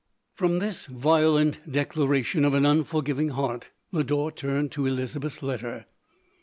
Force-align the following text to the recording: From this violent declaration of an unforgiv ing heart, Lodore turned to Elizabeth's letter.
From 0.33 0.57
this 0.57 0.87
violent 0.87 1.71
declaration 1.71 2.43
of 2.43 2.55
an 2.55 2.63
unforgiv 2.63 3.19
ing 3.21 3.29
heart, 3.29 3.69
Lodore 3.91 4.31
turned 4.31 4.71
to 4.71 4.87
Elizabeth's 4.87 5.43
letter. 5.43 5.85